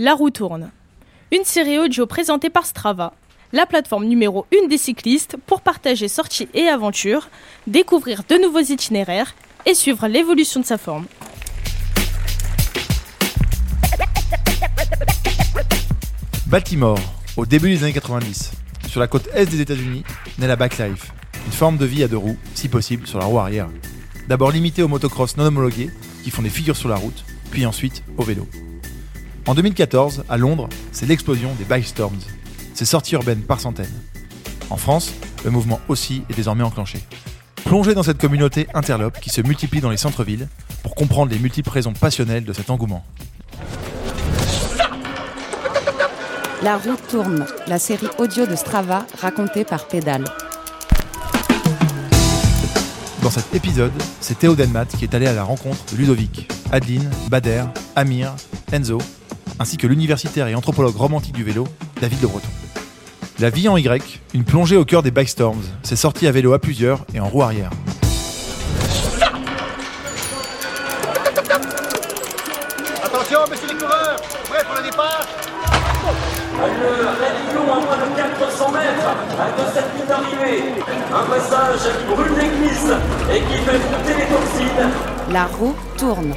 [0.00, 0.70] La roue tourne.
[1.32, 3.14] Une série audio présentée par Strava,
[3.52, 7.28] la plateforme numéro 1 des cyclistes pour partager sorties et aventures,
[7.66, 9.34] découvrir de nouveaux itinéraires
[9.66, 11.06] et suivre l'évolution de sa forme.
[16.46, 17.00] Baltimore,
[17.36, 18.52] au début des années 90,
[18.86, 20.04] sur la côte est des États-Unis,
[20.38, 21.10] naît la backlife,
[21.44, 23.68] une forme de vie à deux roues, si possible sur la roue arrière.
[24.28, 25.90] D'abord limitée aux motocross non homologués,
[26.22, 28.46] qui font des figures sur la route, puis ensuite au vélo.
[29.48, 32.18] En 2014, à Londres, c'est l'explosion des bike storms,
[32.74, 33.86] ces sorties urbaines par centaines.
[34.68, 35.10] En France,
[35.42, 36.98] le mouvement aussi est désormais enclenché.
[37.64, 40.48] Plongez dans cette communauté interlope qui se multiplie dans les centres-villes
[40.82, 43.06] pour comprendre les multiples raisons passionnelles de cet engouement.
[46.62, 50.24] La roue tourne, la série audio de Strava racontée par Pédale.
[53.22, 57.08] Dans cet épisode, c'est Théo Denmat qui est allé à la rencontre de Ludovic, Adeline,
[57.30, 57.64] Bader,
[57.96, 58.34] Amir,
[58.72, 58.98] Enzo
[59.58, 61.66] ainsi que l'universitaire et anthropologue romantique du vélo,
[62.00, 62.48] David Le Breton.
[63.38, 66.52] La vie en Y, une plongée au cœur des bike storms, c'est sorti à vélo
[66.52, 67.70] à plusieurs et en roue arrière.
[73.04, 74.16] Attention, messieurs les coureurs,
[74.48, 75.26] prêts pour le départ
[76.58, 80.64] Le à moins de 400 mètres, à 2 cette ligne d'arrivée.
[81.14, 82.92] Un passage qui brûle l'église
[83.30, 84.90] et qui fait monter les toxines.
[85.30, 86.34] La roue tourne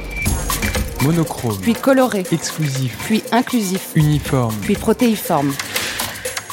[1.02, 5.52] monochrome, puis coloré, exclusif, puis inclusif, uniforme, puis protéiforme.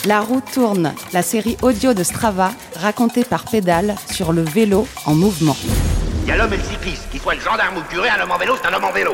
[0.06, 5.14] La roue tourne, la série audio de Strava racontée par Pédale sur le vélo en
[5.14, 5.58] mouvement.
[6.23, 8.22] Il y a l'homme et le cycliste, qu'il soit le gendarme ou le curé, un
[8.23, 9.11] homme en vélo, c'est un homme en vélo.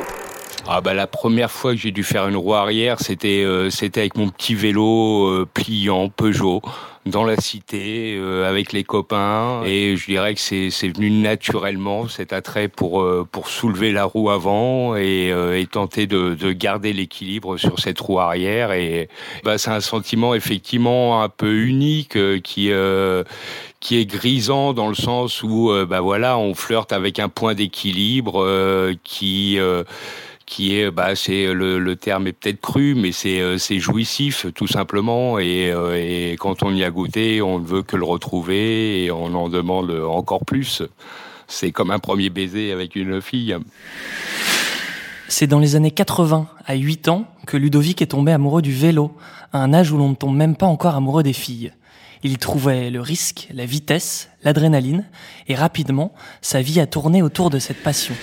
[0.67, 3.99] Ah bah la première fois que j'ai dû faire une roue arrière, c'était euh, c'était
[3.99, 6.61] avec mon petit vélo euh, pliant Peugeot
[7.06, 9.61] dans la cité euh, avec les copains.
[9.66, 14.95] Et je dirais que c'est venu naturellement cet attrait pour pour soulever la roue avant
[14.95, 18.72] et, et tenter de, de garder l'équilibre sur cette roue arrière.
[18.72, 19.09] Et
[19.44, 22.72] bah c'est un sentiment effectivement un peu unique qui
[23.80, 28.94] qui est grisant dans le sens où bah voilà on flirte avec un point d'équilibre
[29.04, 29.60] qui
[30.45, 34.45] qui est, bah, c'est le, le, terme est peut-être cru, mais c'est euh, c'est jouissif
[34.54, 35.39] tout simplement.
[35.39, 39.11] Et, euh, et, quand on y a goûté, on ne veut que le retrouver et
[39.11, 40.83] on en demande encore plus.
[41.48, 43.56] C'est comme un premier baiser avec une fille.
[45.28, 49.12] C'est dans les années 80, à 8 ans, que Ludovic est tombé amoureux du vélo,
[49.54, 51.72] à un âge où l'on ne tombe même pas encore amoureux des filles.
[52.23, 55.06] Il trouvait le risque, la vitesse, l'adrénaline,
[55.48, 58.16] et rapidement, sa vie a tourné autour de cette passion.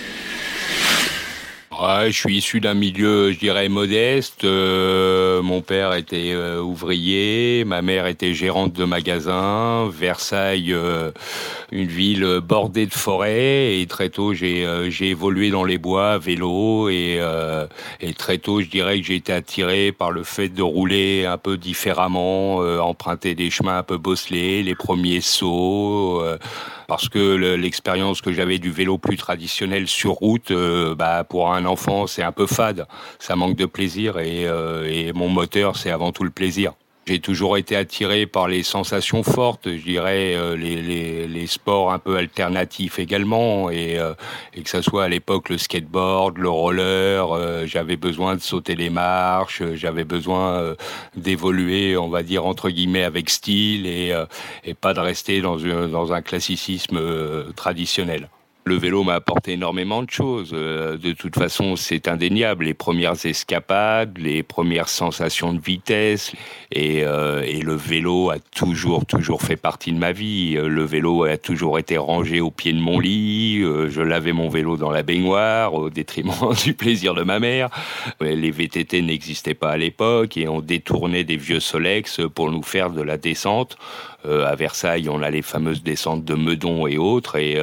[1.80, 4.44] Je suis issu d'un milieu, je dirais, modeste.
[4.44, 9.88] Euh, mon père était euh, ouvrier, ma mère était gérante de magasin.
[9.88, 11.10] Versailles, euh,
[11.70, 13.80] une ville bordée de forêts.
[13.80, 16.88] Et très tôt, j'ai j'ai évolué dans les bois, vélo.
[16.88, 17.20] Et,
[18.00, 21.38] et très tôt, je dirais que j'ai été attiré par le fait de rouler un
[21.38, 26.22] peu différemment, emprunter des chemins un peu bosselés, les premiers sauts
[26.88, 31.64] parce que l'expérience que j'avais du vélo plus traditionnel sur route, euh, bah, pour un
[31.64, 32.86] enfant, c'est un peu fade.
[33.18, 36.74] Ça manque de plaisir et, euh, et mon moteur, c'est avant tout le plaisir.
[37.04, 41.92] J'ai toujours été attiré par les sensations fortes, je dirais euh, les, les, les, sports
[41.92, 44.14] un peu alternatifs également, et, euh,
[44.54, 48.76] et que ça soit à l'époque le skateboard, le roller, euh, j'avais besoin de sauter
[48.76, 50.76] les marches, j'avais besoin
[51.16, 54.14] d'évoluer, on va dire entre guillemets avec style et,
[54.62, 57.00] et pas de rester dans, dans un classicisme
[57.56, 58.28] traditionnel.
[58.64, 60.50] Le vélo m'a apporté énormément de choses.
[60.52, 62.66] Euh, de toute façon, c'est indéniable.
[62.66, 66.32] Les premières escapades, les premières sensations de vitesse,
[66.70, 70.54] et, euh, le vélo a toujours, toujours fait partie de ma vie.
[70.56, 73.62] Euh, le vélo a toujours été rangé au pied de mon lit.
[73.62, 76.32] Je lavais mon vélo dans la baignoire au détriment
[76.64, 77.68] du plaisir de ma mère.
[78.20, 82.90] Les VTT n'existaient pas à l'époque et on détournait des vieux Solex pour nous faire
[82.90, 83.76] de la descente.
[84.24, 87.58] À Versailles, on a les fameuses descentes de Meudon et autres, et,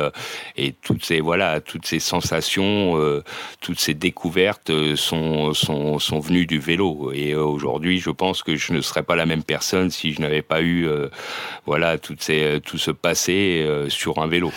[0.58, 3.24] et toutes ces voilà, toutes ces sensations, euh,
[3.62, 7.12] toutes ces découvertes euh, sont, sont, sont venues du vélo.
[7.14, 10.22] Et euh, aujourd'hui, je pense que je ne serais pas la même personne si je
[10.22, 10.88] n'avais pas eu
[11.66, 14.52] voilà toutes ces, tout ce passé sur un vélo.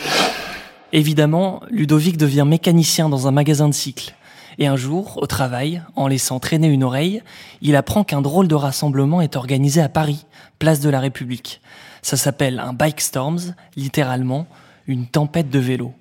[0.93, 4.15] Évidemment, Ludovic devient mécanicien dans un magasin de cycles.
[4.59, 7.23] Et un jour, au travail, en laissant traîner une oreille,
[7.63, 10.27] il apprend qu'un drôle de rassemblement est organisé à Paris,
[10.59, 11.61] place de la République.
[12.03, 14.47] Ça s'appelle un Bike Storms, littéralement
[14.87, 15.95] une tempête de vélo.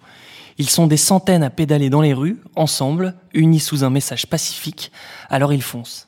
[0.57, 4.92] Ils sont des centaines à pédaler dans les rues, ensemble, unis sous un message pacifique,
[5.30, 6.07] alors ils foncent.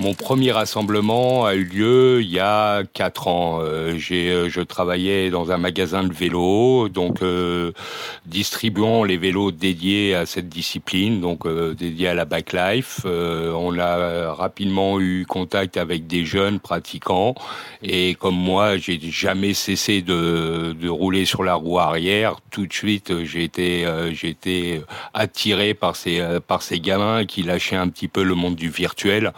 [0.00, 3.58] Mon premier rassemblement a eu lieu il y a quatre ans.
[3.60, 7.72] Euh, j'ai, euh, je travaillais dans un magasin de vélos, donc euh,
[8.24, 13.00] distribuant les vélos dédiés à cette discipline, donc euh, dédiés à la backlife.
[13.06, 17.34] on a rapidement eu contact avec des jeunes pratiquants
[17.82, 22.36] et comme moi, j'ai jamais cessé de, de rouler sur la roue arrière.
[22.52, 24.80] Tout de suite, j'ai été, j'ai été
[25.12, 29.32] attiré par ces par ces gamins qui lâchaient un petit peu le monde du virtuel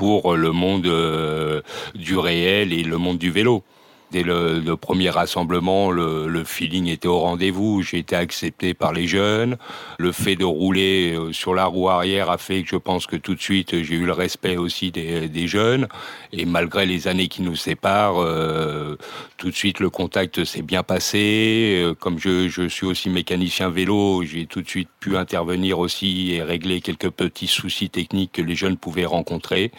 [0.00, 1.60] pour le monde euh,
[1.94, 3.62] du réel et le monde du vélo.
[4.10, 7.82] Dès le, premier rassemblement, le, feeling était au rendez-vous.
[7.82, 9.56] J'ai été accepté par les jeunes.
[9.98, 13.14] Le fait de rouler euh, sur la roue arrière a fait que je pense que
[13.14, 15.86] tout de suite j'ai eu le respect aussi des, jeunes.
[16.32, 18.96] Et malgré les années qui nous séparent, euh,
[19.36, 21.80] tout de suite le contact s'est bien passé.
[21.80, 26.32] Euh, comme je, je suis aussi mécanicien vélo, j'ai tout de suite pu intervenir aussi
[26.32, 29.70] et régler quelques petits soucis techniques que les jeunes pouvaient rencontrer.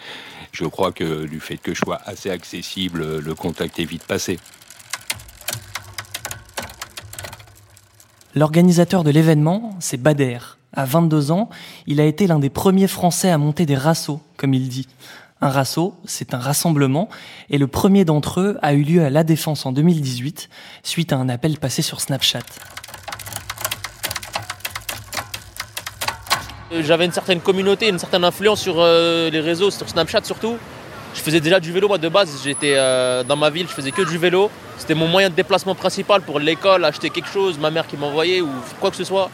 [0.52, 4.21] Je crois que du fait que je sois assez accessible, le contact est vite passé.
[8.34, 10.38] L'organisateur de l'événement, c'est Bader.
[10.74, 11.50] À 22 ans,
[11.86, 14.88] il a été l'un des premiers Français à monter des rassos, comme il dit.
[15.42, 17.08] Un rasso, c'est un rassemblement,
[17.50, 20.48] et le premier d'entre eux a eu lieu à La Défense en 2018,
[20.82, 22.40] suite à un appel passé sur Snapchat.
[26.80, 30.56] J'avais une certaine communauté, une certaine influence sur euh, les réseaux, sur Snapchat surtout.
[31.14, 33.90] Je faisais déjà du vélo moi de base, j'étais euh, dans ma ville, je faisais
[33.90, 34.50] que du vélo.
[34.78, 38.40] C'était mon moyen de déplacement principal pour l'école, acheter quelque chose, ma mère qui m'envoyait
[38.40, 38.48] ou
[38.80, 39.30] quoi que ce soit.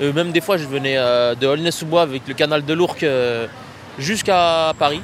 [0.00, 3.04] même des fois je venais de Aulnay-sous-Bois avec le canal de l'Ourcq
[3.98, 5.02] jusqu'à Paris.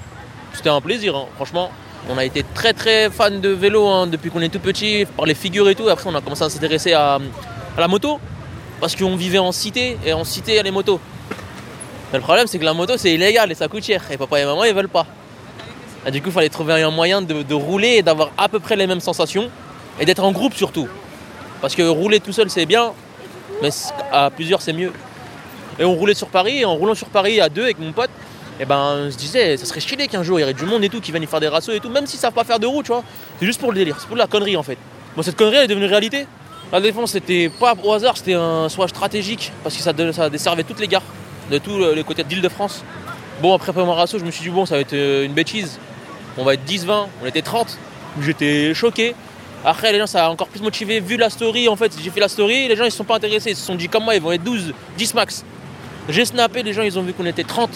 [0.54, 1.70] C'était un plaisir, hein, franchement.
[2.08, 5.26] On a été très très fans de vélo hein, depuis qu'on est tout petit, par
[5.26, 5.88] les figures et tout.
[5.88, 8.18] Après on a commencé à s'intéresser à, à la moto,
[8.80, 11.00] parce qu'on vivait en cité, et en cité il y a les motos.
[12.12, 14.02] Mais le problème, c'est que la moto, c'est illégal et ça coûte cher.
[14.10, 15.06] Et papa et maman, ils veulent pas.
[16.06, 18.76] Et du coup, il fallait trouver un moyen de, rouler et d'avoir à peu près
[18.76, 19.50] les mêmes sensations.
[20.00, 20.88] Et d'être en groupe surtout.
[21.60, 22.92] Parce que rouler tout seul, c'est bien.
[23.62, 23.70] Mais
[24.12, 24.92] à plusieurs, c'est mieux.
[25.78, 26.60] Et on roulait sur Paris.
[26.60, 28.10] Et en roulant sur Paris à deux avec mon pote,
[28.56, 30.64] et eh ben, on se disait, ça serait stylé qu'un jour, il y aurait du
[30.64, 31.88] monde et tout qui vienne y faire des rassos et tout.
[31.88, 33.02] Même s'ils savent pas faire de roue, tu vois.
[33.40, 33.96] C'est juste pour le délire.
[33.98, 34.78] C'est pour la connerie, en fait.
[35.16, 36.26] Bon, cette connerie, elle est devenue réalité.
[36.70, 39.50] La défense, c'était pas au hasard, c'était un choix stratégique.
[39.64, 41.02] Parce que ça, ça desservait toutes les gares
[41.50, 42.84] de tous les côtés d'Île-de-France.
[43.42, 45.78] Bon, après mon rasso, je me suis dit, bon, ça va être euh, une bêtise.
[46.36, 47.78] On va être 10-20, on était 30.
[48.20, 49.14] J'étais choqué.
[49.64, 51.00] Après, les gens, ça a encore plus motivé.
[51.00, 53.16] Vu la story, en fait, j'ai fait la story, les gens, ils se sont pas
[53.16, 53.50] intéressés.
[53.50, 55.44] Ils se sont dit, comme moi, ils vont être 12, 10 max.
[56.08, 57.70] J'ai snappé, les gens, ils ont vu qu'on était 30.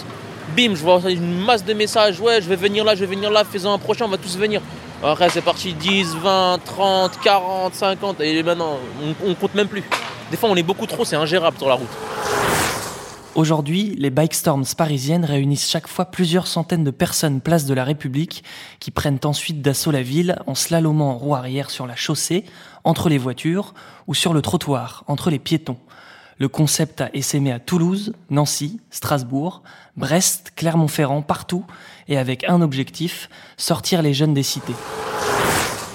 [0.55, 2.19] Bim, je vois une masse de messages.
[2.19, 4.37] Ouais, je vais venir là, je vais venir là, faisant un prochain, on va tous
[4.37, 4.61] venir.
[5.03, 8.21] Après, c'est parti 10, 20, 30, 40, 50.
[8.21, 8.77] Et maintenant,
[9.23, 9.83] on, on compte même plus.
[10.29, 11.89] Des fois, on est beaucoup trop, c'est ingérable sur la route.
[13.35, 17.83] Aujourd'hui, les bike storms parisiennes réunissent chaque fois plusieurs centaines de personnes place de la
[17.83, 18.43] République
[18.79, 22.43] qui prennent ensuite d'assaut la ville en slalomant en roue arrière sur la chaussée,
[22.83, 23.75] entre les voitures
[24.07, 25.77] ou sur le trottoir, entre les piétons.
[26.39, 29.61] Le concept a essaimé à Toulouse, Nancy, Strasbourg,
[29.95, 31.65] Brest, Clermont-Ferrand, partout,
[32.07, 34.75] et avec un objectif, sortir les jeunes des cités.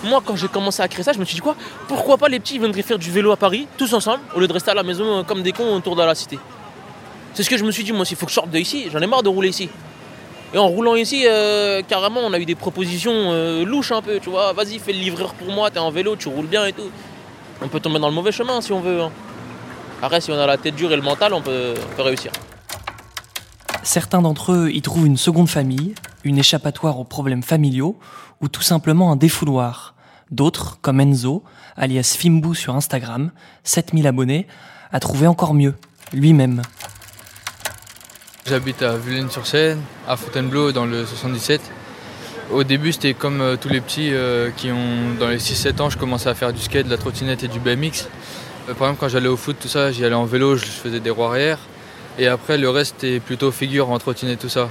[0.04, 1.56] Moi, quand j'ai commencé à créer ça, je me suis dit quoi?
[1.88, 4.52] Pourquoi pas les petits viendraient faire du vélo à Paris, tous ensemble, au lieu de
[4.52, 6.38] rester à la maison euh, comme des cons autour de la cité?
[7.34, 8.86] C'est ce que je me suis dit, moi, il faut que je sorte de ici,
[8.92, 9.68] j'en ai marre de rouler ici.
[10.54, 14.20] Et en roulant ici, euh, carrément, on a eu des propositions euh, louches un peu,
[14.20, 14.52] tu vois.
[14.52, 16.90] Vas-y, fais le livreur pour moi, t'es en vélo, tu roules bien et tout.
[17.60, 19.02] On peut tomber dans le mauvais chemin si on veut.
[19.02, 19.10] Hein.
[20.00, 22.30] Après, si on a la tête dure et le mental, on peut, on peut réussir.
[23.82, 27.98] Certains d'entre eux y trouvent une seconde famille, une échappatoire aux problèmes familiaux,
[28.40, 29.96] ou tout simplement un défouloir.
[30.30, 31.42] D'autres, comme Enzo,
[31.76, 33.32] alias Fimbu sur Instagram,
[33.64, 34.46] 7000 abonnés,
[34.92, 35.74] a trouvé encore mieux,
[36.12, 36.62] lui-même.
[38.46, 41.62] J'habite à Vulaine-sur-Seine, à Fontainebleau dans le 77.
[42.52, 45.88] Au début, c'était comme euh, tous les petits euh, qui ont, dans les 6-7 ans,
[45.88, 48.06] je commençais à faire du skate, de la trottinette et du BMX.
[48.68, 51.00] Euh, par exemple, quand j'allais au foot, tout ça, j'y allais en vélo, je faisais
[51.00, 51.58] des roues arrière.
[52.18, 54.68] Et après, le reste, c'était plutôt figure en trottinette, tout ça.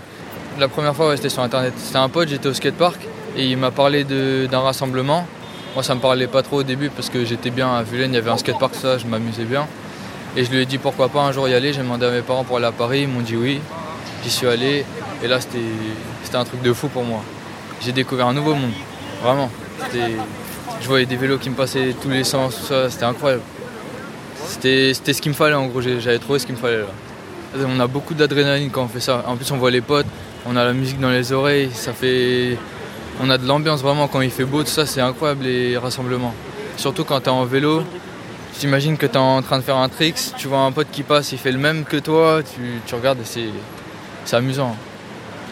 [0.60, 1.74] La première fois, c'était sur Internet.
[1.78, 3.00] C'était un pote, j'étais au skatepark
[3.36, 5.26] et il m'a parlé d'un rassemblement.
[5.74, 8.16] Moi, ça me parlait pas trop au début parce que j'étais bien à Vulaine, il
[8.16, 9.68] y avait un skatepark, ça, je m'amusais bien.
[10.36, 11.74] Et je lui ai dit pourquoi pas un jour y aller.
[11.74, 13.02] J'ai demandé à mes parents pour aller à Paris.
[13.02, 13.62] Ils m'ont dit oui.
[14.24, 14.86] J'y suis allé.
[15.24, 17.22] Et là, c'était un truc de fou pour moi.
[17.82, 18.72] J'ai découvert un nouveau monde.
[19.22, 19.50] Vraiment.
[20.82, 22.90] Je voyais des vélos qui me passaient tous les sens, tout ça.
[22.90, 23.44] C'était incroyable.
[24.48, 25.82] C'était ce qu'il me fallait en gros.
[25.82, 26.88] J'avais trouvé ce qu'il me fallait là.
[27.68, 29.24] On a beaucoup d'adrénaline quand on fait ça.
[29.28, 30.08] En plus, on voit les potes.
[30.48, 31.70] On a la musique dans les oreilles.
[31.74, 32.58] Ça fait.
[33.22, 34.88] On a de l'ambiance vraiment quand il fait beau, tout ça.
[34.88, 36.34] C'est incroyable les rassemblements.
[36.76, 37.84] Surtout quand tu es en vélo
[38.60, 41.04] T'imagines que tu es en train de faire un tricks, tu vois un pote qui
[41.04, 43.52] passe, il fait le même que toi, tu, regardes et
[44.26, 44.76] c'est amusant.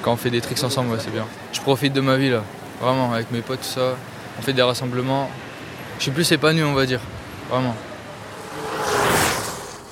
[0.02, 1.26] Quand on fait des tricks ensemble, c'est bien.
[1.52, 2.44] Je profite de ma vie là,
[2.82, 3.96] vraiment, avec mes potes, tout ça.
[4.40, 5.30] On fait des rassemblements.
[5.98, 7.02] Je suis plus épanoui, on va dire,
[7.50, 7.76] vraiment.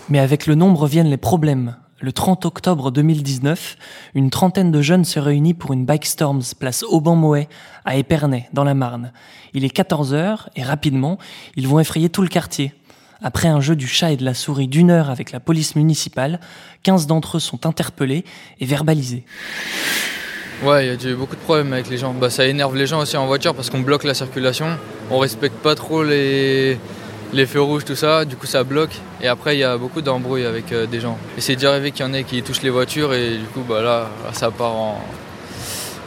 [0.08, 1.76] Mais avec le nombre viennent les problèmes.
[2.02, 3.76] Le 30 octobre 2019,
[4.16, 7.50] une trentaine de jeunes se réunissent pour une Bike Storms place Auban-Moët
[7.84, 9.12] à Épernay, dans la Marne.
[9.54, 11.18] Il est 14h et rapidement,
[11.58, 12.74] ils vont effrayer tout le quartier.
[13.22, 16.40] Après un jeu du chat et de la souris d'une heure avec la police municipale,
[16.84, 18.24] 15 d'entre eux sont interpellés
[18.60, 19.24] et verbalisés.
[20.64, 22.14] Ouais, il y a eu beaucoup de problèmes avec les gens.
[22.14, 24.78] Bah, ça énerve les gens aussi en voiture parce qu'on bloque la circulation.
[25.10, 26.78] On respecte pas trop les,
[27.34, 28.96] les feux rouges, tout ça, du coup ça bloque.
[29.22, 31.18] Et après, il y a beaucoup d'embrouilles avec euh, des gens.
[31.38, 33.62] Et c'est déjà arrivé qu'il y en ait qui touchent les voitures et du coup,
[33.68, 35.02] bah là, ça part en.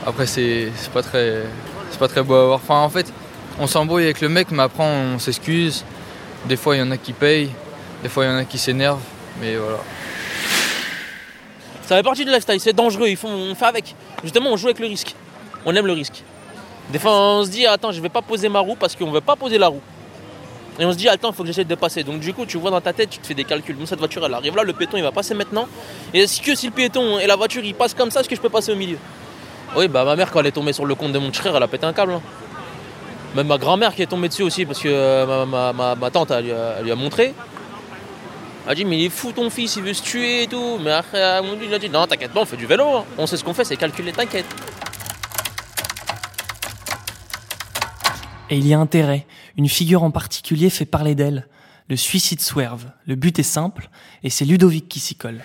[0.06, 1.42] Après, c'est pas très.
[1.90, 2.60] C'est pas très beau à voir.
[2.62, 3.12] Enfin, en fait,
[3.58, 5.84] on s'embrouille avec le mec, mais après, on s'excuse.
[6.46, 7.50] Des fois, il y en a qui payent,
[8.02, 9.02] des fois, il y en a qui s'énervent,
[9.40, 9.78] mais voilà.
[11.86, 13.94] Ça fait partie du lifestyle, c'est dangereux, il faut, on fait avec.
[14.22, 15.14] Justement, on joue avec le risque.
[15.64, 16.22] On aime le risque.
[16.90, 19.20] Des fois, on se dit, attends, je vais pas poser ma roue parce qu'on veut
[19.20, 19.80] pas poser la roue.
[20.78, 22.02] Et on se dit, attends, il faut que j'essaie de passer.
[22.02, 23.76] Donc, du coup, tu vois dans ta tête, tu te fais des calculs.
[23.76, 25.68] Bon, cette voiture, elle arrive là, le péton, il va passer maintenant.
[26.14, 28.34] Et est-ce que si le péton et la voiture, ils passent comme ça, est-ce que
[28.36, 28.96] je peux passer au milieu?
[29.76, 31.62] Oui, bah, ma mère, quand elle est tombée sur le compte de mon frère, elle
[31.62, 32.12] a pété un câble.
[32.12, 32.22] hein.
[33.34, 36.30] Même ma grand-mère qui est tombée dessus aussi, parce que euh, ma, ma- ma- tante,
[36.30, 37.32] elle lui, a, lui a montré.
[38.66, 40.78] Elle a dit, mais il est fou ton fils, il veut se tuer et tout.
[40.84, 42.86] Mais après, mon Dieu, il a dit, non, t'inquiète pas, on fait du vélo.
[42.88, 43.04] hein.
[43.18, 44.44] On sait ce qu'on fait, c'est calculer, t'inquiète.
[48.50, 49.26] Et il y a intérêt.
[49.56, 51.48] Une figure en particulier fait parler d'elle.
[51.88, 52.84] Le suicide swerve.
[53.06, 53.88] Le but est simple,
[54.22, 55.40] et c'est Ludovic qui s'y colle.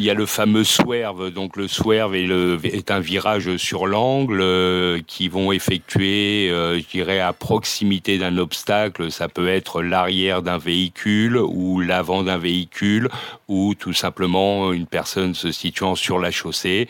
[0.00, 1.30] Il y a le fameux swerve.
[1.30, 7.20] Donc le swerve est, un virage sur l'angle euh, qui vont effectuer, euh, je dirais,
[7.20, 9.10] à proximité d'un obstacle.
[9.12, 13.10] Ça peut être l'arrière d'un véhicule ou l'avant d'un véhicule
[13.46, 16.88] ou tout simplement une personne se situant sur la chaussée.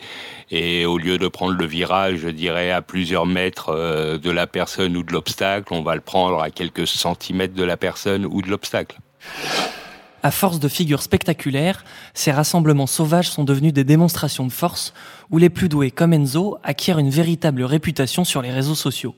[0.49, 4.47] Et au lieu de prendre le virage, je dirais, à plusieurs mètres euh, de la
[4.47, 8.41] personne ou de l'obstacle, on va le prendre à quelques centimètres de la personne ou
[8.41, 8.95] de l'obstacle.
[10.23, 14.93] À force de figures spectaculaires, ces rassemblements sauvages sont devenus des démonstrations de force
[15.31, 19.15] où les plus doués comme Enzo acquièrent une véritable réputation sur les réseaux sociaux.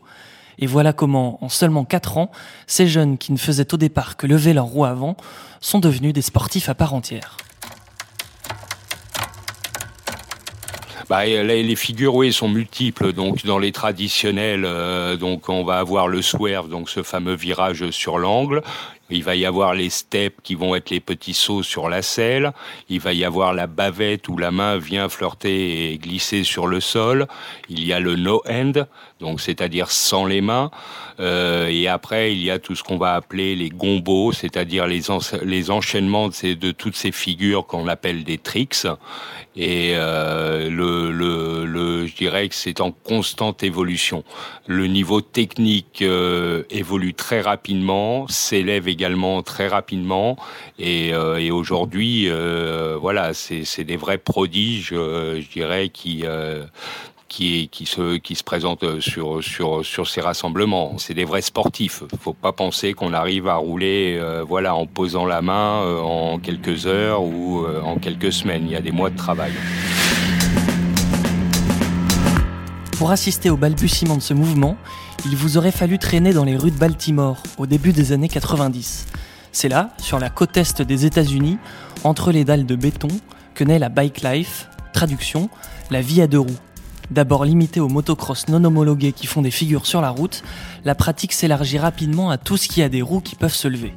[0.59, 2.31] Et voilà comment, en seulement 4 ans,
[2.67, 5.17] ces jeunes qui ne faisaient au départ que lever leur roue avant
[5.59, 7.35] sont devenus des sportifs à part entière.
[11.09, 13.11] Bah, et les, figures, sont multiples.
[13.11, 15.17] Donc, dans les traditionnels, euh,
[15.49, 18.63] on va avoir le swerve, donc ce fameux virage sur l'angle.
[19.13, 22.51] Il va y avoir les steps qui vont être les petits sauts sur la selle.
[22.89, 26.79] Il va y avoir la bavette où la main vient flirter et glisser sur le
[26.79, 27.27] sol.
[27.69, 28.87] Il y a le no hand,
[29.23, 30.69] donc c'est-à-dire sans les mains.
[31.19, 35.01] Euh, et après, il y a tout ce qu'on va appeler les gombos, c'est-à-dire les,
[35.43, 38.87] les enchaînements de, toutes ces figures qu'on appelle des tricks.
[39.55, 44.23] Et euh, le, le, le- je dirais que c'est en constante évolution.
[44.65, 50.37] Le niveau technique euh, évolue très rapidement, s'élève également très rapidement.
[50.79, 51.09] Et,
[51.45, 52.27] et aujourd'hui,
[52.99, 56.25] voilà, c'est des vrais prodiges, je dirais, qui
[57.33, 60.97] qui, se, qui se présentent sur, sur, ces rassemblements.
[60.97, 62.03] C'est des vrais sportifs.
[62.19, 66.85] faut pas penser qu'on arrive à rouler euh, en posant la main euh, en quelques
[66.85, 68.65] heures ou euh, en quelques semaines.
[68.67, 69.51] Il y a des mois de travail.
[72.97, 74.77] Pour assister au balbutiement de ce mouvement,
[75.25, 79.07] il vous aurait fallu traîner dans les rues de Baltimore au début des années 90.
[79.51, 81.57] C'est là, sur la côte est des États-Unis,
[82.03, 83.09] entre les dalles de béton,
[83.55, 85.49] que naît la bike life, traduction,
[85.89, 86.59] la vie à deux roues.
[87.13, 90.41] D'abord limitée aux motocross non homologués qui font des figures sur la route,
[90.83, 93.93] la pratique s'élargit rapidement à tout ce qui a des roues qui peuvent se lever.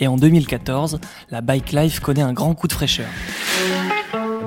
[0.00, 0.98] Et en 2014,
[1.30, 3.06] la bike life connaît un grand coup de fraîcheur.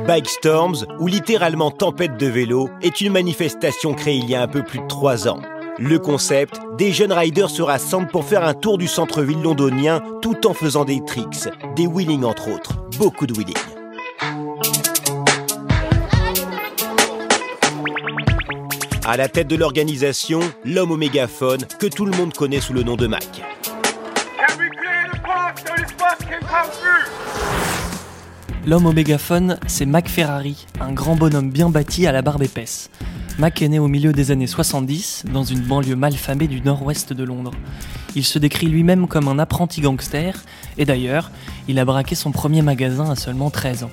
[0.08, 4.48] Bike Storms, ou littéralement tempête de vélo, est une manifestation créée il y a un
[4.48, 5.42] peu plus de 3 ans.
[5.78, 10.48] Le concept, des jeunes riders se rassemblent pour faire un tour du centre-ville londonien tout
[10.48, 13.77] en faisant des tricks, des wheelings entre autres, beaucoup de wheelings.
[19.10, 22.84] À la tête de l'organisation, l'homme au mégaphone que tout le monde connaît sous le
[22.84, 23.42] nom de Mac.
[28.66, 32.90] L'homme au mégaphone, c'est Mac Ferrari, un grand bonhomme bien bâti à la barbe épaisse.
[33.40, 37.24] Mac est né au milieu des années 70, dans une banlieue malfamée du nord-ouest de
[37.24, 37.54] Londres.
[38.14, 40.44] Il se décrit lui-même comme un apprenti gangster,
[40.78, 41.32] et d'ailleurs,
[41.70, 43.92] il a braqué son premier magasin à seulement 13 ans.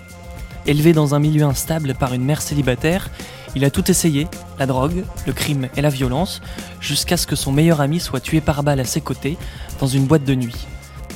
[0.67, 3.11] Élevé dans un milieu instable par une mère célibataire,
[3.55, 4.27] il a tout essayé,
[4.59, 6.41] la drogue, le crime et la violence,
[6.81, 9.37] jusqu'à ce que son meilleur ami soit tué par balle à ses côtés,
[9.81, 10.67] dans une boîte de nuit.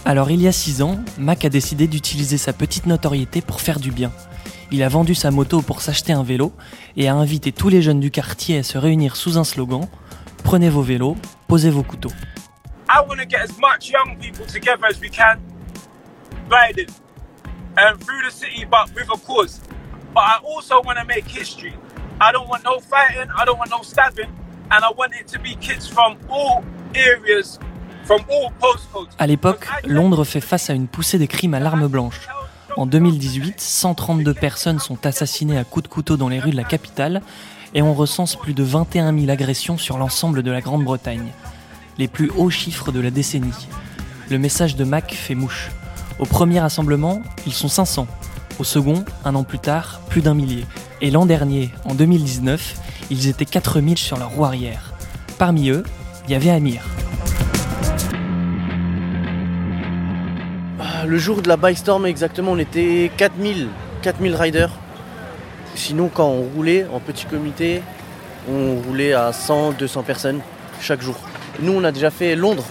[0.04, 3.80] Alors il y a 6 ans, Mac a décidé d'utiliser sa petite notoriété pour faire
[3.80, 4.12] du bien.
[4.71, 6.52] Il a vendu sa moto pour s'acheter un vélo
[6.97, 9.88] et a invité tous les jeunes du quartier à se réunir sous un slogan
[10.45, 11.16] Prenez vos vélos,
[11.47, 12.12] posez vos couteaux.
[12.88, 15.38] I want to get as much young people together as we can,
[19.26, 19.61] cause.
[20.14, 21.75] But I also want to make history.
[22.21, 24.29] I don't want no fighting, I don't want no stabbing,
[24.73, 27.61] and I want it to be kids from all areas,
[28.07, 29.15] from all postcodes.
[29.21, 32.29] À l'époque, Londres fait face à une poussée des crimes à l'arme blanche.
[32.77, 36.65] En 2018, 132 personnes sont assassinées à coups de couteau dans les rues de la
[36.65, 37.23] capitale
[37.73, 41.33] et on recense plus de 21 000 agressions sur l'ensemble de la Grande-Bretagne.
[41.99, 43.69] Les plus hauts chiffres de la décennie.
[44.29, 45.71] Le message de Mac fait mouche.
[46.19, 48.09] Au premier rassemblement, ils sont 500.
[48.59, 50.67] Au second, un an plus tard, plus d'un millier.
[51.00, 52.75] Et l'an dernier, en 2019,
[53.11, 54.93] ils étaient 4000 sur leur roue arrière.
[55.38, 55.85] Parmi eux,
[56.27, 56.83] il y avait Amir.
[61.07, 63.69] Le jour de la Bike Storm, exactement, on était 4000,
[64.03, 64.73] 4000 riders.
[65.75, 67.83] Sinon, quand on roulait en petit comité,
[68.50, 70.41] on roulait à 100, 200 personnes
[70.81, 71.17] chaque jour.
[71.61, 72.67] Nous, on a déjà fait Londres.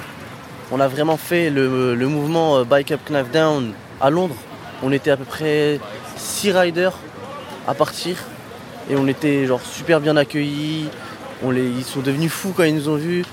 [0.71, 4.35] On a vraiment fait le, le mouvement euh, Bike Up Knife Down à Londres.
[4.83, 5.79] On était à peu près
[6.15, 6.93] 6 riders
[7.67, 8.17] à partir.
[8.89, 10.87] Et on était genre super bien accueillis.
[11.43, 13.25] Ils sont devenus fous quand ils nous ont vus.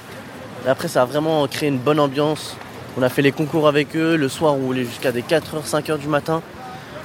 [0.66, 2.56] Après, ça a vraiment créé une bonne ambiance.
[2.96, 4.16] On a fait les concours avec eux.
[4.16, 6.42] Le soir, on roulait jusqu'à des 4h, 5h du matin.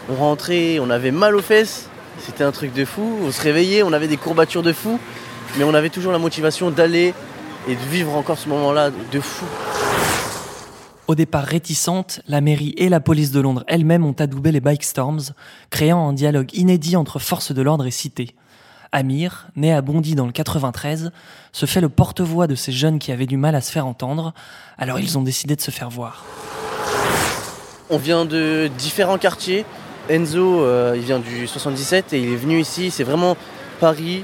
[0.09, 1.89] On rentrait, on avait mal aux fesses.
[2.19, 3.19] C'était un truc de fou.
[3.23, 4.99] On se réveillait, on avait des courbatures de fou.
[5.57, 7.13] Mais on avait toujours la motivation d'aller
[7.67, 9.45] et de vivre encore ce moment-là de fou.
[11.09, 14.83] Au départ réticente, la mairie et la police de Londres elles-mêmes ont adoubé les Bike
[14.83, 15.31] Storms,
[15.71, 18.35] créant un dialogue inédit entre forces de l'ordre et cité.
[18.91, 21.11] Amir, né à Bondy dans le 93,
[21.51, 24.35] se fait le porte-voix de ces jeunes qui avaient du mal à se faire entendre,
[24.77, 26.25] alors ils ont décidé de se faire voir.
[27.89, 29.65] On vient de différents quartiers.
[30.11, 32.91] Enzo, euh, il vient du 77 et il est venu ici.
[32.91, 33.35] C'est vraiment
[33.79, 34.23] Paris.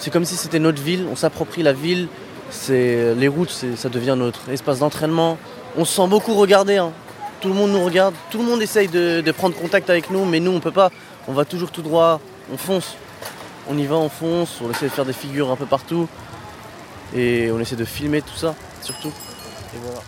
[0.00, 1.06] C'est comme si c'était notre ville.
[1.08, 2.08] On s'approprie la ville.
[2.54, 5.36] C'est les routes, ça devient notre espace d'entraînement.
[5.76, 6.78] On se sent beaucoup regardé.
[6.78, 6.92] hein.
[7.40, 8.14] Tout le monde nous regarde.
[8.30, 10.90] Tout le monde essaye de, prendre contact avec nous, mais nous on peut pas.
[11.28, 12.20] On va toujours tout droit.
[12.52, 12.96] On fonce.
[13.68, 14.60] On y va, on fonce.
[14.64, 16.08] On essaie de faire des figures un peu partout.
[17.14, 19.12] Et on essaie de filmer tout ça, surtout.
[19.74, 20.00] Et voilà.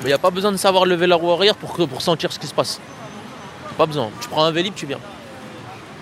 [0.00, 2.46] Il n'y a pas besoin de savoir lever la roue arrière pour sentir ce qui
[2.46, 2.80] se passe.
[3.78, 4.10] Pas besoin.
[4.20, 4.98] Tu prends un vélib, tu viens.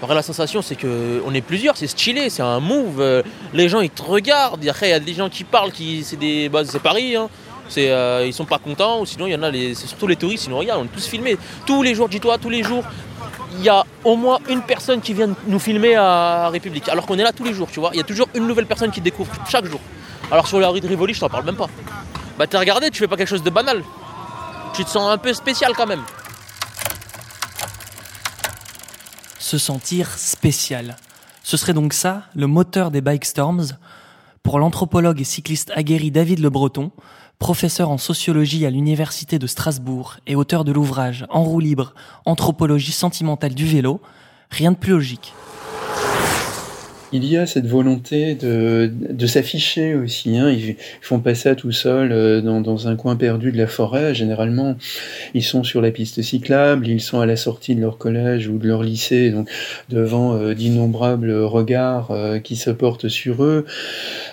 [0.03, 3.01] Après, la sensation, c'est qu'on est plusieurs, c'est stylé, c'est un move.
[3.01, 3.23] euh,
[3.55, 4.67] Les gens, ils te regardent.
[4.67, 7.15] Après, il y a des gens qui parlent, qui, c'est des, bah, c'est Paris.
[7.15, 7.29] Hein.
[7.69, 10.09] C'est, euh, ils sont pas contents, ou sinon, il y en a, les, c'est surtout
[10.09, 10.83] les touristes, ils nous regardent.
[10.83, 11.39] On est tous filmés.
[11.67, 12.83] Tous les jours, dis-toi, tous les jours,
[13.57, 16.89] il y a au moins une personne qui vient nous filmer à République.
[16.89, 17.91] Alors qu'on est là tous les jours, tu vois.
[17.93, 19.81] Il y a toujours une nouvelle personne qui découvre chaque jour.
[20.33, 21.69] Alors sur la rue de Rivoli, je t'en parle même pas.
[22.39, 23.85] Bah, t'es regardé, tu fais pas quelque chose de banal.
[24.75, 26.03] Tu te sens un peu spécial quand même.
[29.53, 30.97] Se sentir spécial.
[31.43, 33.77] Ce serait donc ça, le moteur des Bike Storms.
[34.43, 36.91] Pour l'anthropologue et cycliste aguerri David Le Breton,
[37.39, 41.93] professeur en sociologie à l'Université de Strasbourg et auteur de l'ouvrage En roue libre,
[42.25, 44.01] anthropologie sentimentale du vélo,
[44.49, 45.35] rien de plus logique.
[47.15, 50.39] Il y a cette volonté de, s'afficher aussi.
[50.39, 50.51] Hein.
[50.51, 54.15] Ils font pas ça tout seuls euh, dans, un coin perdu de la forêt.
[54.15, 54.77] Généralement,
[55.35, 58.57] ils sont sur la piste cyclable, ils sont à la sortie de leur collège ou
[58.59, 59.33] de leur lycée,
[59.91, 63.67] devant euh, d'innombrables regards euh, qui se portent sur eux.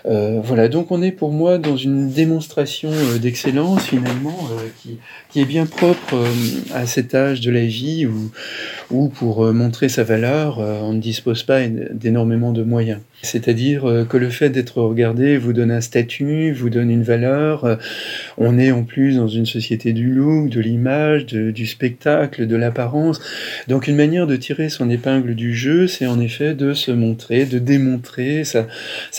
[0.06, 4.38] Voilà, donc on est pour moi dans une démonstration d'excellence finalement
[4.82, 4.98] qui,
[5.30, 6.16] qui est bien propre
[6.74, 8.32] à cet âge de la vie où,
[8.92, 13.00] où pour euh, montrer sa valeur, euh, on ne dispose pas d'énormément de moyens.
[13.22, 17.78] C'est-à-dire euh, que le fait d'être regardé vous donne un statut, vous donne une valeur.
[18.38, 23.22] On est en plus dans une société du look, de l'image, du spectacle, de l'apparence.
[23.68, 27.46] Donc une manière de tirer son épingle du jeu, c'est en effet de se montrer,
[27.46, 28.66] de démontrer sa,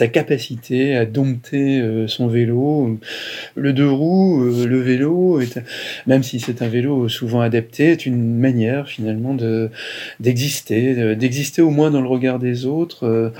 [0.08, 2.98] capacité à dompter son vélo.
[3.54, 5.40] Le deux roues, le vélo,
[6.06, 9.59] même si c'est un vélo souvent adapté, est une manière finalement de
[10.20, 13.06] d'exister, de- d'exister au moins dans le regard des autres.
[13.06, 13.30] euh,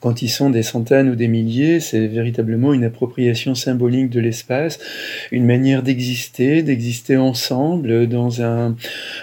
[0.00, 4.78] quand ils sont des centaines ou des milliers, c'est véritablement une appropriation symbolique de l'espace,
[5.32, 8.76] une manière d'exister, d'exister ensemble dans un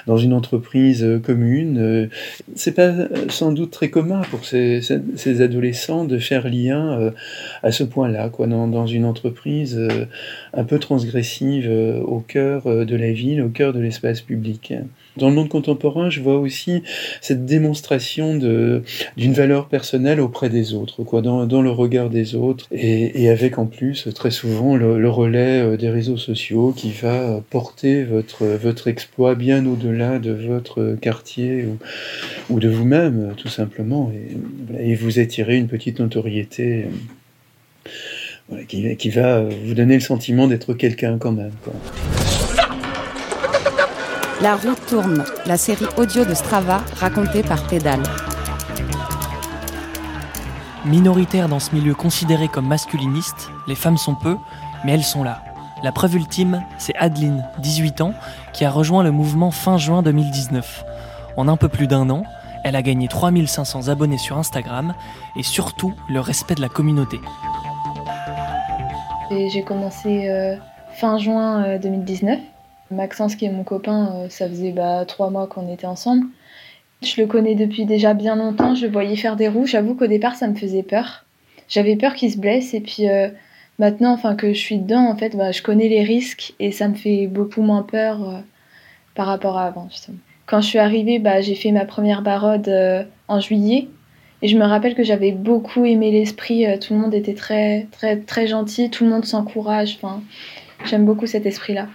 [0.08, 1.78] dans une entreprise euh, commune.
[1.80, 2.08] Euh,
[2.56, 2.94] C'est pas
[3.30, 7.12] sans doute très commun pour ces, ces- adolescents de faire lien
[7.64, 9.80] à ce point-là, dans, dans, une entreprise
[10.54, 11.70] un peu transgressive
[12.06, 14.74] au cœur de la ville, au cœur de l'espace public.
[15.18, 16.84] Dans le monde contemporain, je vois aussi
[17.22, 23.30] cette démonstration d'une valeur personnelle auprès des autres, quoi, dans, le regard des autres, et,
[23.30, 28.88] avec en plus très souvent le, relais des réseaux sociaux qui va porter votre, votre
[28.88, 31.66] exploit bien au-delà de votre quartier
[32.50, 34.12] ou, de vous-même, tout simplement,
[34.80, 36.86] et, vous attirer une petite notoriété.
[38.50, 41.52] Voilà, qui, va vous donner le sentiment d'être quelqu'un quand même.
[44.46, 48.04] La roue tourne, la série audio de Strava racontée par Pédale.
[50.86, 54.38] Minoritaires dans ce milieu considéré comme masculiniste, les femmes sont peu,
[54.84, 55.42] mais elles sont là.
[55.82, 58.14] La preuve ultime, c'est Adeline, 18 ans,
[58.54, 60.86] qui a rejoint le mouvement fin juin 2019.
[61.38, 62.22] En un peu plus d'un an,
[62.64, 64.94] elle a gagné 3500 abonnés sur Instagram
[65.36, 67.20] et surtout le respect de la communauté.
[69.32, 70.56] J'ai commencé euh,
[70.92, 72.38] fin juin euh, 2019
[72.96, 76.26] Maxence, qui est mon copain, euh, ça faisait bah, trois mois qu'on était ensemble.
[77.04, 79.68] Je le connais depuis déjà bien longtemps, je le voyais faire des roues.
[79.68, 81.26] J'avoue qu'au départ, ça me faisait peur.
[81.68, 83.30] J'avais peur qu'il se blesse et puis euh,
[83.80, 86.88] maintenant, enfin que je suis dedans, en fait, bah, je connais les risques et ça
[86.88, 88.40] me fait beaucoup moins peur euh,
[89.14, 89.88] par rapport à avant.
[90.46, 92.70] Quand je suis arrivée, bah, j'ai fait ma première barode
[93.28, 93.88] en juillet
[94.42, 96.66] et je me rappelle que j'avais beaucoup aimé l'esprit.
[96.80, 99.98] tout le monde était très, très, très gentil, tout le monde s'encourage.
[100.02, 100.22] Enfin,
[100.86, 101.88] j'aime beaucoup cet esprit-là.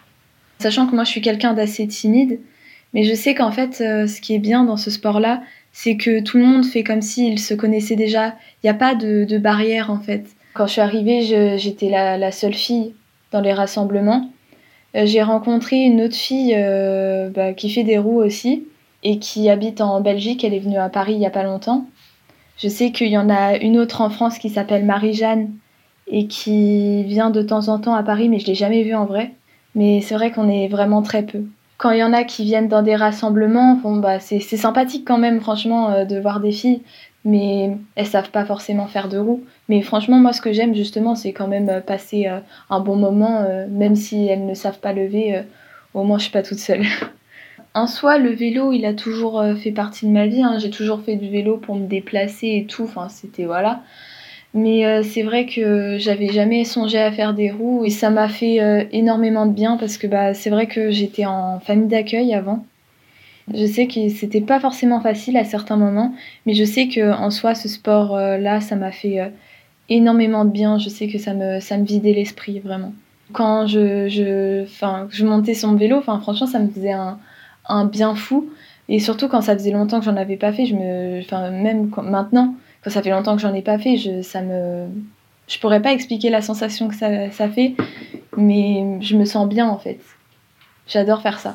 [0.61, 2.39] Sachant que moi je suis quelqu'un d'assez timide,
[2.93, 5.43] mais je sais qu'en fait euh, ce qui est bien dans ce sport-là,
[5.73, 8.35] c'est que tout le monde fait comme s'il se connaissait déjà.
[8.63, 10.27] Il n'y a pas de, barrière en fait.
[10.53, 11.23] Quand je suis arrivée,
[11.59, 12.93] j'étais la, la, seule fille
[13.33, 14.31] dans les rassemblements.
[14.97, 18.67] Euh, J'ai rencontré une autre fille euh, bah, qui fait des roues aussi
[19.03, 20.45] et qui habite en Belgique.
[20.45, 21.87] Elle est venue à Paris il n'y a pas longtemps.
[22.59, 25.51] Je sais qu'il y en a une autre en France qui s'appelle Marie-Jeanne
[26.09, 29.07] et qui vient de temps en temps à Paris, mais je l'ai jamais vue en
[29.07, 29.33] vrai.
[29.75, 31.45] Mais c'est vrai qu'on est vraiment très peu.
[31.81, 35.17] Quand il y en a qui viennent dans des rassemblements, bon, bah, c'est sympathique quand
[35.17, 36.83] même, franchement, euh, de voir des filles,
[37.25, 39.45] mais elles savent pas forcément faire de roues.
[39.71, 42.97] Mais franchement, moi, ce que j'aime justement, c'est quand même euh, passer euh, un bon
[42.97, 45.43] moment, même si elles ne savent pas lever,
[45.95, 46.85] au moins je suis pas toute seule.
[47.75, 50.43] en soi, le vélo, il a toujours fait partie de ma vie.
[50.43, 50.59] Hein.
[50.59, 52.85] J'ai toujours fait du vélo pour me déplacer et tout.
[52.85, 53.81] Enfin, c'était voilà.
[54.53, 58.29] Mais euh, c'est vrai que j'avais jamais songé à faire des roues et ça m'a
[58.29, 62.35] fait euh, énormément de bien parce que bah, c'est vrai que j'étais en famille d'accueil
[62.35, 62.65] avant.
[63.55, 66.15] Je sais que c'était pas forcément facile à certains moments,
[66.47, 69.33] mais je sais que en soi ce sport euh, là, ça m'a fait
[69.89, 70.79] énormément de bien.
[70.79, 72.93] Je sais que ça me ça me vidait l'esprit vraiment.
[73.33, 74.65] Quand je je
[75.11, 77.19] je montais sur mon vélo, franchement ça me faisait un
[77.69, 78.51] un bien fou
[78.89, 82.55] et surtout quand ça faisait longtemps que j'en avais pas fait, je me même maintenant
[82.87, 84.87] ça fait longtemps que j'en ai pas fait, je, ça me,
[85.49, 87.75] je pourrais pas expliquer la sensation que ça, ça fait,
[88.37, 90.01] mais je me sens bien en fait.
[90.87, 91.55] J'adore faire ça.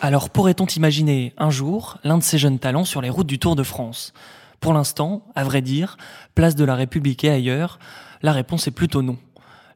[0.00, 3.56] Alors pourrait-on imaginer un jour l'un de ces jeunes talents sur les routes du Tour
[3.56, 4.12] de France?
[4.60, 5.96] Pour l'instant, à vrai dire,
[6.34, 7.78] place de la République et ailleurs,
[8.22, 9.16] la réponse est plutôt non.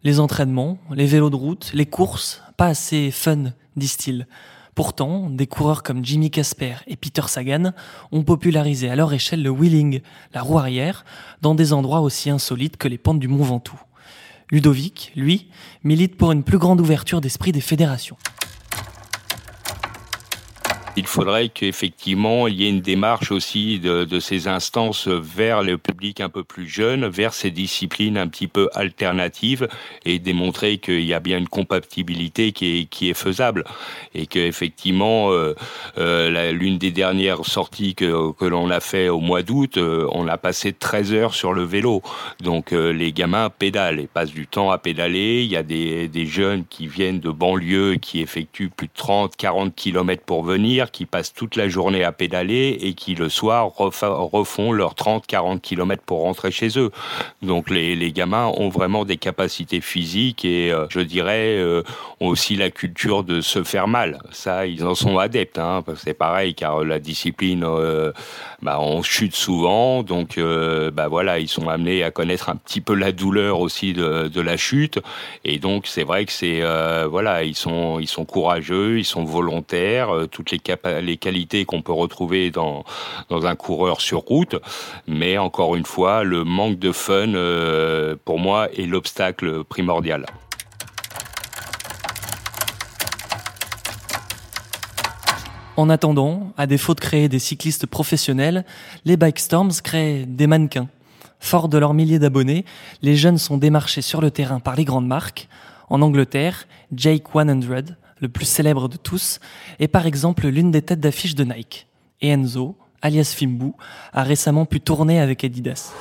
[0.02, 4.26] Les entraînements, les vélos de route, les courses, pas assez fun, disent-ils.
[4.74, 7.72] Pourtant, des coureurs comme Jimmy Casper et Peter Sagan
[8.10, 10.00] ont popularisé à leur échelle le wheeling,
[10.32, 11.04] la roue arrière,
[11.42, 13.80] dans des endroits aussi insolites que les pentes du Mont Ventoux.
[14.50, 15.48] Ludovic, lui,
[15.84, 18.16] milite pour une plus grande ouverture d'esprit des fédérations.
[20.96, 26.20] Il faudrait qu'effectivement il y ait une démarche aussi de, ces instances vers le public
[26.20, 29.68] un peu plus jeune, vers ces disciplines un petit peu alternatives
[30.04, 33.64] et démontrer qu'il y a bien une compatibilité qui est, faisable
[34.14, 35.54] et que effectivement euh,
[35.98, 40.36] euh, l'une des dernières sorties que, l'on a fait au mois d'août, euh, on a
[40.36, 42.02] passé 13 heures sur le vélo.
[42.40, 45.42] Donc euh, les gamins pédalent et passent du temps à pédaler.
[45.42, 49.36] Il y a des, des jeunes qui viennent de banlieues qui effectuent plus de 30,
[49.36, 53.70] 40 kilomètres pour venir qui passent toute la journée à pédaler et qui le soir
[53.76, 56.90] refont leurs 30-40 km pour rentrer chez eux.
[57.42, 61.82] Donc les, gamins ont vraiment des capacités physiques et euh, je dirais euh,
[62.20, 64.18] ont aussi la culture de se faire mal.
[64.30, 65.58] Ça, ils en sont adeptes.
[65.58, 68.12] Hein, c'est pareil car la discipline, euh,
[68.62, 72.80] bah, on chute souvent, donc euh, bah, voilà, ils sont amenés à connaître un petit
[72.80, 74.98] peu la douleur aussi de, la chute
[75.44, 79.24] et donc c'est vrai que c'est euh, voilà, ils sont ils sont courageux, ils sont
[79.24, 80.58] volontaires, toutes les
[81.02, 82.84] les qualités qu'on peut retrouver dans,
[83.28, 84.56] dans un coureur sur route.
[85.06, 90.26] Mais encore une fois, le manque de fun, euh, pour moi, est l'obstacle primordial.
[95.76, 98.64] En attendant, à défaut de créer des cyclistes professionnels,
[99.04, 100.88] les Bike Storms créent des mannequins.
[101.40, 102.64] Forts de leurs milliers d'abonnés,
[103.02, 105.48] les jeunes sont démarchés sur le terrain par les grandes marques.
[105.90, 109.40] En Angleterre, Jake 100, le plus célèbre de tous,
[109.80, 111.86] est par exemple l'une des têtes d'affiche de Nike.
[112.20, 113.72] Et Enzo, alias Fimbu,
[114.12, 115.92] a récemment pu tourner avec Adidas.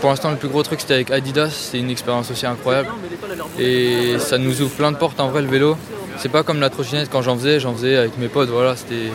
[0.00, 1.48] Pour l'instant, le plus gros truc, c'était avec Adidas.
[1.50, 2.90] C'est une expérience aussi incroyable.
[3.58, 5.76] Et ça nous ouvre plein de portes en vrai, le vélo.
[6.18, 8.50] C'est pas comme la trottinette, quand j'en faisais, j'en faisais avec mes potes.
[8.50, 9.10] Voilà, c'était.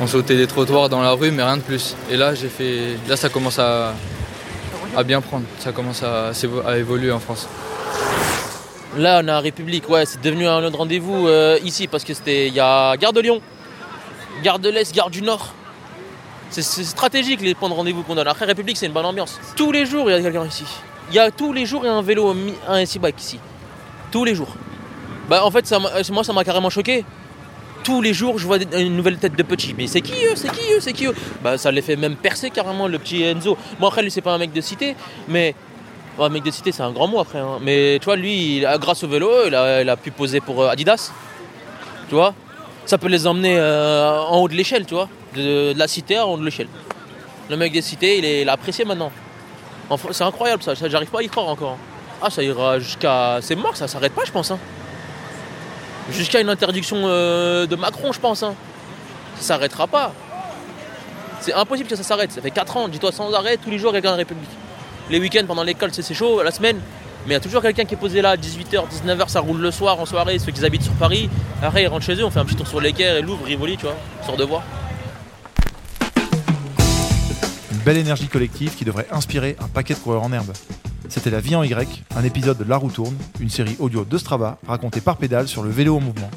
[0.00, 1.94] On sautait des trottoirs dans la rue, mais rien de plus.
[2.10, 2.96] Et là, j'ai fait.
[3.08, 3.94] Là, ça commence à,
[5.04, 5.44] bien prendre.
[5.60, 6.32] Ça commence à
[6.76, 7.48] évoluer en France.
[8.96, 12.48] Là, on a République, ouais, c'est devenu un autre rendez-vous euh, ici parce que c'était.
[12.48, 13.40] Il y a Gare de Lyon,
[14.42, 15.54] Gare de l'Est, Gare du Nord.
[16.50, 18.26] C'est stratégique les points de rendez-vous qu'on donne.
[18.26, 19.38] Après, République, c'est une bonne ambiance.
[19.54, 20.64] Tous les jours, il y a quelqu'un ici.
[21.10, 22.34] Il y a tous les jours, il y a un vélo,
[22.66, 23.38] un SI-bike ici.
[24.10, 24.52] Tous les jours.
[25.28, 27.04] Bah, en fait, ça moi, ça m'a carrément choqué.
[27.84, 29.72] Tous les jours, je vois une nouvelle tête de petit.
[29.78, 30.34] Mais c'est qui eux?
[30.34, 30.80] C'est qui eux?
[30.80, 31.14] C'est qui eux?
[31.42, 33.56] Bah, ça les fait même percer carrément, le petit Enzo.
[33.78, 34.96] Bon, après, lui, c'est pas un mec de cité,
[35.28, 35.54] mais
[36.18, 37.38] un mec de cité, c'est un grand mot après.
[37.38, 37.58] Hein.
[37.62, 41.12] Mais tu vois, lui, grâce au vélo, il a, pu poser pour euh, Adidas.
[42.08, 42.34] Tu vois?
[42.86, 45.08] Ça peut les emmener euh, en haut de l'échelle, tu vois?
[45.34, 46.68] De, la cité en haut de l'échelle.
[47.48, 49.12] Le mec des cités, il est, apprécié maintenant.
[50.12, 51.76] c'est incroyable ça, j'arrive pas à y croire encore.
[52.22, 53.38] Ah, ça ira jusqu'à.
[53.40, 54.50] C'est mort, ça s'arrête pas, je pense.
[54.50, 54.58] Hein.
[56.10, 58.42] Jusqu'à une interdiction euh, de Macron, je pense.
[58.42, 58.54] Hein.
[59.36, 60.12] Ça s'arrêtera pas.
[61.40, 62.30] C'est impossible que ça s'arrête.
[62.32, 64.50] Ça fait 4 ans, dis-toi sans arrêt, tous les jours, quelqu'un en République.
[65.10, 66.76] Les week-ends, pendant l'école, c'est chaud, la semaine.
[67.26, 69.72] Mais il y a toujours quelqu'un qui est posé là, 18h, 19h, ça roule le
[69.72, 71.28] soir, en soirée, ceux qui habitent sur Paris.
[71.60, 73.76] Après, ils rentrent chez eux, on fait un petit tour sur l'équerre et l'ouvre, Rivoli,
[73.76, 74.62] tu vois, sort de voir.
[77.72, 80.52] Une belle énergie collective qui devrait inspirer un paquet de coureurs en herbe.
[81.08, 84.16] C'était La vie en Y, un épisode de La roue tourne, une série audio de
[84.16, 86.30] Strava racontée par pédale sur le vélo en mouvement.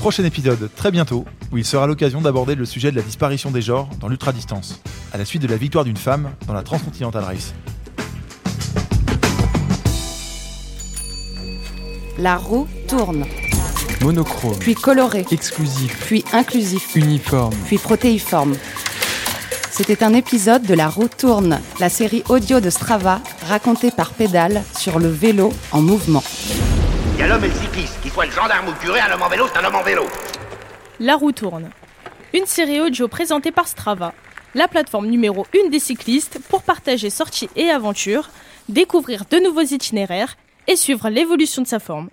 [0.00, 3.62] Prochain épisode très bientôt, où il sera l'occasion d'aborder le sujet de la disparition des
[3.62, 4.80] genres dans l'ultra-distance,
[5.12, 7.54] à la suite de la victoire d'une femme dans la Transcontinental Race.
[12.20, 13.24] La roue tourne.
[14.00, 14.58] Monochrome.
[14.58, 15.24] Puis coloré.
[15.30, 16.04] Exclusif.
[16.04, 16.96] Puis inclusif.
[16.96, 17.54] Uniforme.
[17.66, 18.56] Puis protéiforme.
[19.70, 24.64] C'était un épisode de La roue tourne, la série audio de Strava racontée par Pédale
[24.76, 26.24] sur le vélo en mouvement.
[27.14, 29.12] Il y a l'homme et le cycliste, qu'il soit le gendarme ou le curé, un
[29.14, 30.02] homme en vélo, c'est un homme en vélo.
[30.98, 31.70] La roue tourne.
[32.34, 34.12] Une série audio présentée par Strava,
[34.56, 38.30] la plateforme numéro 1 des cyclistes pour partager sorties et aventures,
[38.68, 40.36] découvrir de nouveaux itinéraires
[40.68, 42.10] et suivre l'évolution de sa forme.